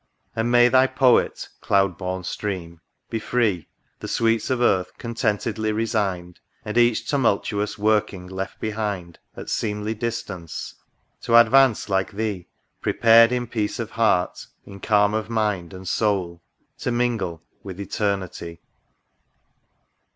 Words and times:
And 0.35 0.49
may 0.51 0.67
thy 0.67 0.87
Poet, 0.87 1.47
cloud 1.61 1.95
born 1.95 2.23
Stream! 2.23 2.81
be 3.11 3.19
free. 3.19 3.67
The 3.99 4.07
sweets 4.07 4.49
of 4.49 4.59
earth 4.59 4.97
contentedly 4.97 5.71
resigned. 5.71 6.39
And 6.65 6.75
each 6.75 7.07
tumultuous 7.07 7.77
working 7.77 8.25
left 8.25 8.59
behind 8.59 9.19
At 9.37 9.47
seemly 9.47 9.93
distance, 9.93 10.73
to 11.21 11.35
advance 11.35 11.87
like 11.87 12.13
Thee, 12.13 12.47
Prepared, 12.81 13.31
in 13.31 13.45
peace 13.45 13.77
of 13.77 13.91
heart, 13.91 14.47
in 14.65 14.79
calm 14.79 15.13
of 15.13 15.29
mind 15.29 15.71
And 15.71 15.87
soul, 15.87 16.41
to 16.79 16.91
mingle 16.91 17.43
with 17.61 17.79
Eternity! 17.79 18.59